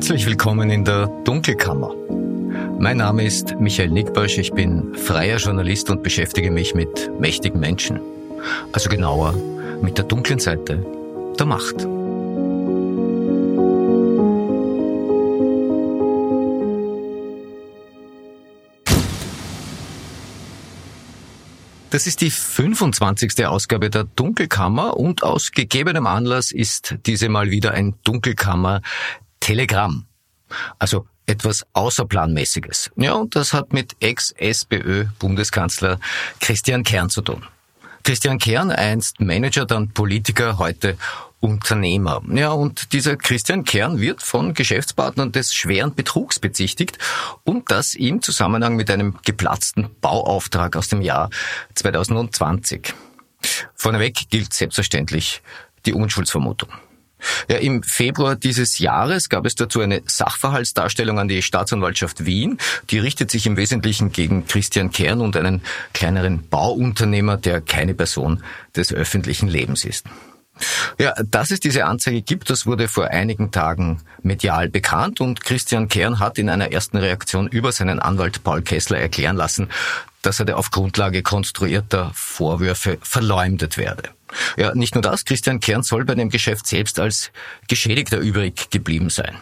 [0.00, 1.94] Herzlich willkommen in der Dunkelkammer.
[2.78, 8.00] Mein Name ist Michael Nickbosch, ich bin freier Journalist und beschäftige mich mit mächtigen Menschen.
[8.72, 9.34] Also genauer
[9.82, 10.86] mit der dunklen Seite
[11.38, 11.86] der Macht.
[21.90, 23.44] Das ist die 25.
[23.46, 27.96] Ausgabe der Dunkelkammer und aus gegebenem Anlass ist diese mal wieder ein
[29.40, 30.06] Dunkelkammer-Telegramm.
[30.78, 32.90] Also etwas Außerplanmäßiges.
[32.96, 36.00] Ja, und das hat mit Ex-SPÖ-Bundeskanzler
[36.40, 37.46] Christian Kern zu tun.
[38.02, 40.96] Christian Kern, einst Manager, dann Politiker, heute
[41.38, 42.22] Unternehmer.
[42.32, 46.98] Ja, und dieser Christian Kern wird von Geschäftspartnern des schweren Betrugs bezichtigt
[47.44, 51.30] und das im Zusammenhang mit einem geplatzten Bauauftrag aus dem Jahr
[51.74, 52.94] 2020.
[53.74, 55.42] Vorneweg gilt selbstverständlich
[55.86, 56.70] die Unschuldsvermutung.
[57.48, 62.58] Ja, Im Februar dieses Jahres gab es dazu eine Sachverhaltsdarstellung an die Staatsanwaltschaft Wien.
[62.90, 68.42] Die richtet sich im Wesentlichen gegen Christian Kern und einen kleineren Bauunternehmer, der keine Person
[68.76, 70.06] des öffentlichen Lebens ist.
[70.98, 75.88] Ja, dass es diese Anzeige gibt, das wurde vor einigen Tagen medial bekannt und Christian
[75.88, 79.68] Kern hat in einer ersten Reaktion über seinen Anwalt Paul Kessler erklären lassen,
[80.22, 84.10] dass er auf Grundlage konstruierter Vorwürfe verleumdet werde.
[84.56, 87.30] Ja, nicht nur das, Christian Kern soll bei dem Geschäft selbst als
[87.68, 89.36] Geschädigter übrig geblieben sein.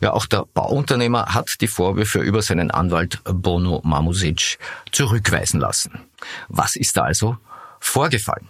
[0.00, 4.58] Ja, auch der Bauunternehmer hat die Vorwürfe über seinen Anwalt Bono Mamusic
[4.90, 6.00] zurückweisen lassen.
[6.48, 7.36] Was ist da also
[7.78, 8.48] vorgefallen?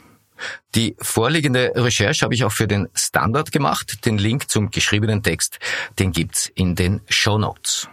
[0.74, 4.06] Die vorliegende Recherche habe ich auch für den Standard gemacht.
[4.06, 5.58] Den Link zum geschriebenen Text,
[5.98, 7.88] den gibt's in den Show Notes.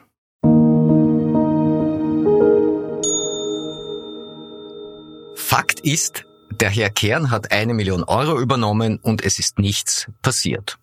[5.35, 6.23] Fakt ist,
[6.61, 10.77] der Herr Kern hat eine Million Euro übernommen und es ist nichts passiert.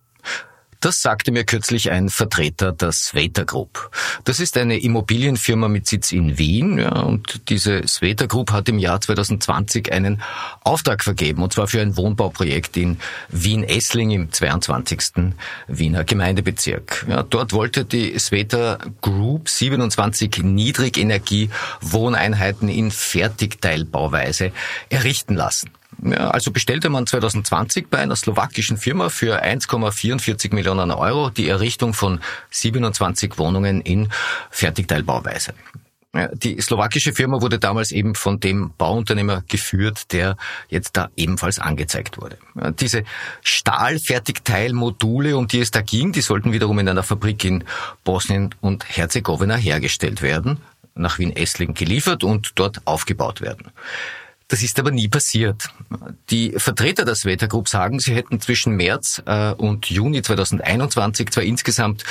[0.85, 3.91] Das sagte mir kürzlich ein Vertreter der Sveta Group.
[4.25, 8.79] Das ist eine Immobilienfirma mit Sitz in Wien ja, und diese Sveta Group hat im
[8.79, 10.21] Jahr 2020 einen
[10.61, 12.99] Auftrag vergeben und zwar für ein Wohnbauprojekt in
[13.31, 15.33] Wien-Essling im 22.
[15.69, 17.07] Wiener Gemeindebezirk.
[17.09, 24.53] Ja, dort wollte die Sveta Group 27 Niedrigenergie-Wohneinheiten in Fertigteilbauweise
[24.91, 25.71] errichten lassen.
[26.17, 32.21] Also bestellte man 2020 bei einer slowakischen Firma für 1,44 Millionen Euro die Errichtung von
[32.51, 34.09] 27 Wohnungen in
[34.51, 35.55] Fertigteilbauweise.
[36.35, 40.37] Die slowakische Firma wurde damals eben von dem Bauunternehmer geführt, der
[40.69, 42.39] jetzt da ebenfalls angezeigt wurde.
[42.79, 43.03] Diese
[43.43, 47.65] Stahlfertigteilmodule, um die es da ging, die sollten wiederum in einer Fabrik in
[48.05, 50.61] Bosnien und Herzegowina hergestellt werden,
[50.95, 53.73] nach Wien-Essling geliefert und dort aufgebaut werden.
[54.49, 55.71] Das ist aber nie passiert.
[56.31, 61.45] Die Vertreter der Sveta Group sagen, sie hätten zwischen März äh, und Juni 2021 zwar
[61.45, 62.05] insgesamt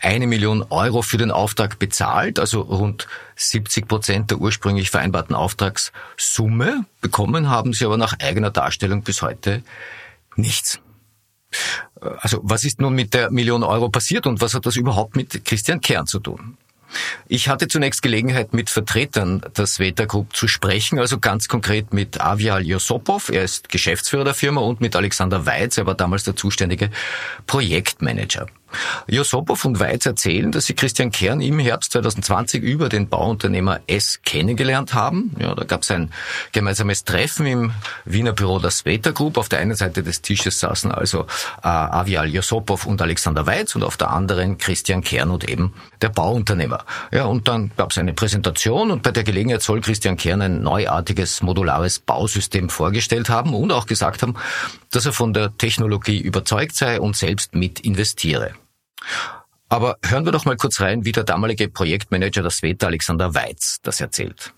[0.00, 3.06] eine Million Euro für den Auftrag bezahlt, also rund
[3.36, 6.84] 70 Prozent der ursprünglich vereinbarten Auftragssumme.
[7.00, 9.62] Bekommen haben sie aber nach eigener Darstellung bis heute
[10.34, 10.80] nichts.
[12.20, 15.44] Also was ist nun mit der Million Euro passiert und was hat das überhaupt mit
[15.44, 16.58] Christian Kern zu tun?
[17.26, 22.20] Ich hatte zunächst Gelegenheit, mit Vertretern der Sveta Group zu sprechen, also ganz konkret mit
[22.20, 26.36] Avial Josopov, er ist Geschäftsführer der Firma, und mit Alexander Weiz, er war damals der
[26.36, 26.90] zuständige
[27.46, 28.46] Projektmanager.
[29.06, 34.20] Josopov und Weiz erzählen, dass sie Christian Kern im Herbst 2020 über den Bauunternehmer S
[34.24, 35.34] kennengelernt haben.
[35.38, 36.10] Ja, da gab es ein
[36.52, 37.72] gemeinsames Treffen im
[38.04, 39.38] Wiener Büro der Sveta Group.
[39.38, 41.22] Auf der einen Seite des Tisches saßen also
[41.62, 46.10] äh, Avial Josopov und Alexander Weiz und auf der anderen Christian Kern und eben der
[46.10, 46.84] Bauunternehmer.
[47.10, 50.62] Ja, und dann gab es eine Präsentation und bei der Gelegenheit soll Christian Kern ein
[50.62, 54.34] neuartiges modulares Bausystem vorgestellt haben und auch gesagt haben,
[54.90, 58.52] dass er von der Technologie überzeugt sei und selbst mit investiere.
[59.68, 63.78] Aber hören wir doch mal kurz rein, wie der damalige Projektmanager der Sveta Alexander Weiz
[63.82, 64.52] das erzählt.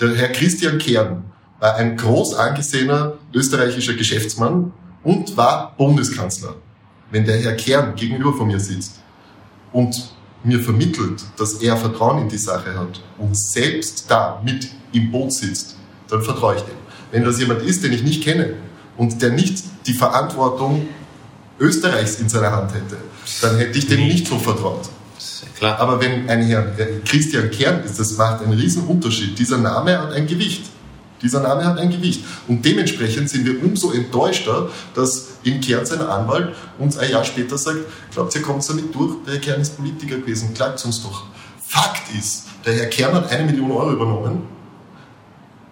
[0.00, 1.24] Der Herr Christian Kern
[1.60, 4.72] war ein groß angesehener österreichischer Geschäftsmann
[5.04, 6.56] und war Bundeskanzler.
[7.10, 9.00] Wenn der Herr Kern gegenüber von mir sitzt
[9.72, 15.10] und mir vermittelt, dass er Vertrauen in die Sache hat und selbst da mit im
[15.12, 15.76] Boot sitzt,
[16.08, 16.74] dann vertraue ich dem.
[17.12, 18.54] Wenn das jemand ist, den ich nicht kenne
[18.96, 20.88] und der nicht die Verantwortung
[21.60, 22.96] Österreichs in seiner Hand hätte,
[23.42, 24.88] dann hätte ich dem nicht so vertraut.
[25.60, 25.78] Klar.
[25.78, 26.74] Aber wenn ein Herr
[27.04, 29.38] Christian Kern ist, das macht einen riesen Unterschied.
[29.38, 30.64] Dieser Name hat ein Gewicht.
[31.20, 32.24] Dieser Name hat ein Gewicht.
[32.48, 37.58] Und dementsprechend sind wir umso enttäuschter, dass in Kern sein Anwalt uns ein Jahr später
[37.58, 37.80] sagt,
[38.12, 39.16] glaubt ihr, kommt damit durch?
[39.26, 41.24] Der Herr Kern ist Politiker gewesen, klagt uns doch.
[41.62, 44.42] Fakt ist, der Herr Kern hat eine Million Euro übernommen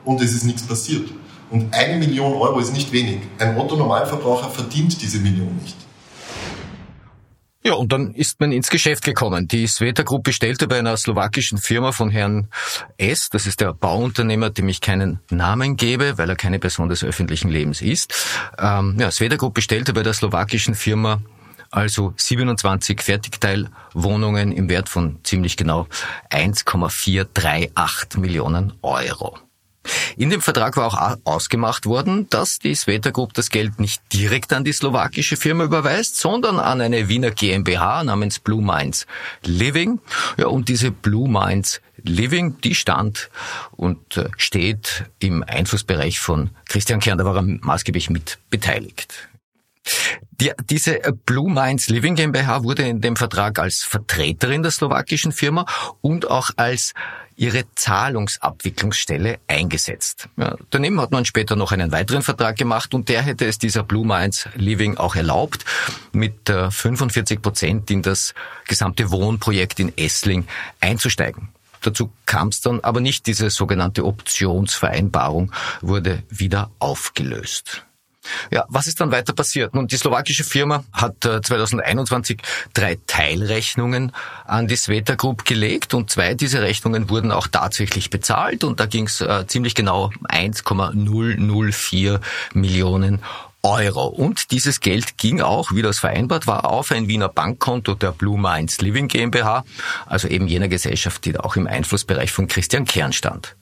[0.04, 1.08] und es ist nichts passiert.
[1.50, 3.20] Und eine Million Euro ist nicht wenig.
[3.38, 5.76] Ein Otto-Normalverbraucher verdient diese Million nicht.
[7.64, 9.48] Ja, und dann ist man ins Geschäft gekommen.
[9.48, 12.48] Die Sveta Group bestellte bei einer slowakischen Firma von Herrn
[12.96, 17.04] S., das ist der Bauunternehmer, dem ich keinen Namen gebe, weil er keine Person des
[17.04, 18.14] öffentlichen Lebens ist.
[18.58, 21.20] Ähm, ja, Sveta Group bestellte bei der slowakischen Firma
[21.70, 25.86] also 27 Fertigteilwohnungen im Wert von ziemlich genau
[26.30, 29.38] 1,438 Millionen Euro.
[30.16, 34.52] In dem Vertrag war auch ausgemacht worden, dass die Sveta Group das Geld nicht direkt
[34.52, 39.06] an die slowakische Firma überweist, sondern an eine Wiener GmbH namens Blue Minds
[39.42, 40.00] Living.
[40.36, 43.28] Ja, und diese Blue Minds Living, die stand
[43.72, 49.28] und äh, steht im Einflussbereich von Christian Kern, da war er maßgeblich mit beteiligt.
[50.40, 55.66] Die, diese Blue Minds Living GmbH wurde in dem Vertrag als Vertreterin der slowakischen Firma
[56.00, 56.92] und auch als
[57.38, 60.28] ihre Zahlungsabwicklungsstelle eingesetzt.
[60.36, 63.84] Ja, daneben hat man später noch einen weiteren Vertrag gemacht und der hätte es dieser
[63.84, 65.64] Blue Minds Living auch erlaubt,
[66.12, 68.34] mit 45 Prozent in das
[68.66, 70.46] gesamte Wohnprojekt in Essling
[70.80, 71.48] einzusteigen.
[71.80, 73.26] Dazu kam es dann aber nicht.
[73.28, 77.84] Diese sogenannte Optionsvereinbarung wurde wieder aufgelöst.
[78.50, 79.74] Ja, was ist dann weiter passiert?
[79.74, 82.42] Nun, die slowakische Firma hat 2021 äh,
[82.74, 84.12] drei Teilrechnungen
[84.44, 88.86] an die Sveta Group gelegt und zwei dieser Rechnungen wurden auch tatsächlich bezahlt und da
[88.86, 92.20] ging es äh, ziemlich genau 1,004
[92.54, 93.22] Millionen
[93.62, 94.06] Euro.
[94.06, 98.38] Und dieses Geld ging auch, wie das vereinbart war, auf ein Wiener Bankkonto der Blue
[98.38, 99.64] Minds Living GmbH,
[100.06, 103.56] also eben jener Gesellschaft, die auch im Einflussbereich von Christian Kern stand.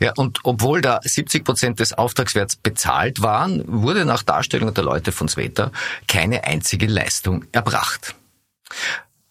[0.00, 5.12] Ja, und obwohl da 70 Prozent des Auftragswerts bezahlt waren, wurde nach Darstellung der Leute
[5.12, 5.70] von Sveta
[6.08, 8.14] keine einzige Leistung erbracht.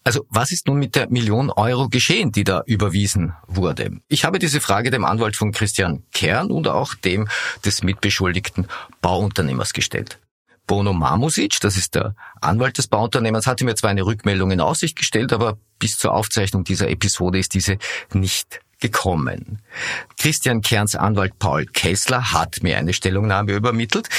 [0.04, 4.00] Also was ist nun mit der Million Euro geschehen, die da überwiesen wurde?
[4.08, 7.28] Ich habe diese Frage dem Anwalt von Christian Kern und auch dem
[7.66, 8.68] des mitbeschuldigten
[9.02, 10.20] Bauunternehmers gestellt.
[10.66, 14.96] Bono Mamusic, das ist der Anwalt des Bauunternehmers, hatte mir zwar eine Rückmeldung in Aussicht
[14.96, 17.78] gestellt, aber bis zur Aufzeichnung dieser Episode ist diese
[18.14, 19.60] nicht gekommen.
[20.18, 24.10] Christian Kerns Anwalt Paul Kessler hat mir eine Stellungnahme übermittelt,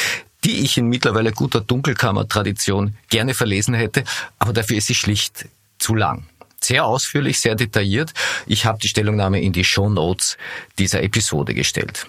[0.45, 4.05] die ich in mittlerweile guter Dunkelkammer-Tradition gerne verlesen hätte,
[4.39, 5.49] aber dafür ist sie schlicht
[5.79, 6.27] zu lang.
[6.63, 8.13] Sehr ausführlich, sehr detailliert.
[8.47, 10.37] Ich habe die Stellungnahme in die Show Notes
[10.79, 12.07] dieser Episode gestellt.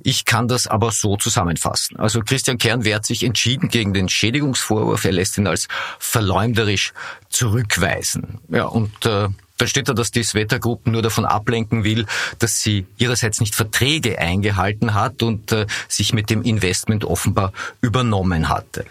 [0.00, 1.96] Ich kann das aber so zusammenfassen.
[1.98, 5.04] Also Christian Kern wehrt sich entschieden gegen den Schädigungsvorwurf.
[5.04, 5.68] Er lässt ihn als
[5.98, 6.92] verleumderisch
[7.28, 8.40] zurückweisen.
[8.50, 9.28] Ja, und äh,
[9.58, 12.06] da steht da, dass die Sveta Group nur davon ablenken will,
[12.38, 18.48] dass sie ihrerseits nicht Verträge eingehalten hat und äh, sich mit dem Investment offenbar übernommen
[18.48, 18.84] hatte.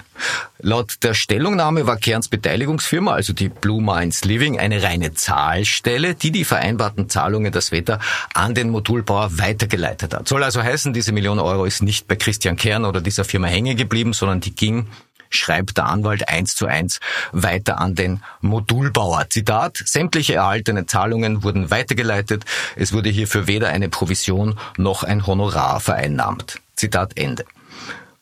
[0.59, 6.31] Laut der Stellungnahme war Kerns Beteiligungsfirma, also die Blue Minds Living, eine reine Zahlstelle, die
[6.31, 7.99] die vereinbarten Zahlungen der Sveta
[8.33, 10.27] an den Modulbauer weitergeleitet hat.
[10.27, 13.75] Soll also heißen, diese Million Euro ist nicht bei Christian Kern oder dieser Firma hängen
[13.75, 14.87] geblieben, sondern die ging
[15.35, 16.99] schreibt der Anwalt eins zu eins
[17.31, 19.29] weiter an den Modulbauer.
[19.29, 22.45] Zitat, sämtliche erhaltene Zahlungen wurden weitergeleitet.
[22.75, 26.59] Es wurde hierfür weder eine Provision noch ein Honorar vereinnahmt.
[26.75, 27.45] Zitat Ende.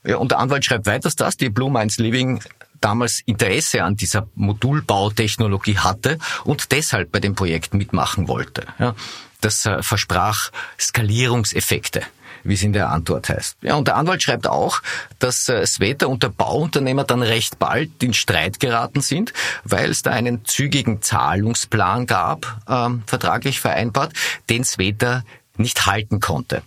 [0.03, 2.41] Ja, und der Anwalt schreibt weiter, dass die Blue Minds Living
[2.79, 8.65] damals Interesse an dieser Modulbautechnologie hatte und deshalb bei dem Projekt mitmachen wollte.
[8.79, 8.95] Ja,
[9.41, 12.01] das äh, versprach Skalierungseffekte
[12.43, 13.57] wie es in der Antwort heißt.
[13.61, 14.81] Ja, und der Anwalt schreibt auch,
[15.19, 20.01] dass äh, Sveta und der Bauunternehmer dann recht bald in Streit geraten sind, weil es
[20.01, 24.13] da einen zügigen Zahlungsplan gab, ähm, vertraglich vereinbart,
[24.49, 25.23] den Sveta
[25.57, 26.61] nicht halten konnte.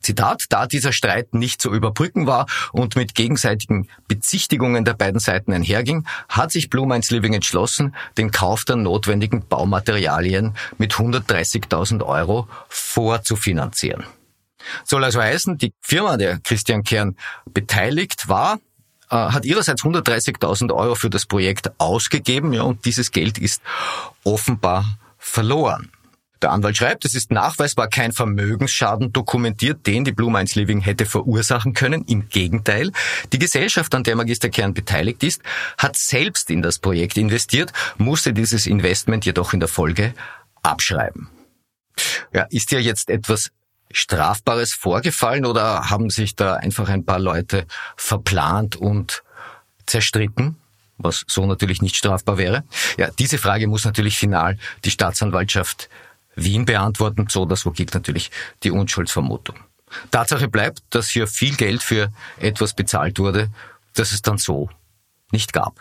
[0.00, 5.52] Zitat, da dieser Streit nicht zu überbrücken war und mit gegenseitigen Bezichtigungen der beiden Seiten
[5.52, 12.48] einherging, hat sich Blue Minds Living entschlossen, den Kauf der notwendigen Baumaterialien mit 130.000 Euro
[12.68, 14.04] vorzufinanzieren.
[14.84, 17.16] Soll also heißen, die Firma, der Christian Kern
[17.52, 18.58] beteiligt war,
[19.10, 23.62] äh, hat ihrerseits 130.000 Euro für das Projekt ausgegeben ja, und dieses Geld ist
[24.24, 25.90] offenbar verloren.
[26.42, 31.04] Der Anwalt schreibt, es ist nachweisbar kein Vermögensschaden dokumentiert, den die Blue Minds Living hätte
[31.04, 32.04] verursachen können.
[32.06, 32.92] Im Gegenteil,
[33.32, 35.42] die Gesellschaft, an der Magister Kern beteiligt ist,
[35.76, 40.14] hat selbst in das Projekt investiert, musste dieses Investment jedoch in der Folge
[40.62, 41.28] abschreiben.
[42.32, 43.50] Ja, ist ja jetzt etwas
[43.90, 47.66] Strafbares vorgefallen oder haben sich da einfach ein paar Leute
[47.96, 49.22] verplant und
[49.86, 50.56] zerstritten?
[50.98, 52.64] was so natürlich nicht strafbar wäre.
[52.98, 55.88] Ja, diese Frage muss natürlich final die Staatsanwaltschaft
[56.34, 58.30] Wien beantworten, so dass wo gilt natürlich
[58.62, 59.56] die Unschuldsvermutung.
[60.10, 63.48] Tatsache bleibt, dass hier viel Geld für etwas bezahlt wurde,
[63.94, 64.68] das es dann so
[65.32, 65.80] nicht gab.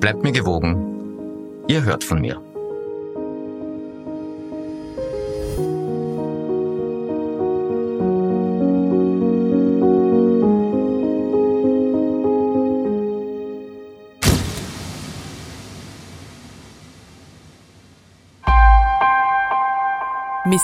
[0.00, 0.76] Bleibt mir gewogen.
[1.68, 2.40] Ihr hört von mir.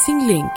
[0.00, 0.52] Missing Link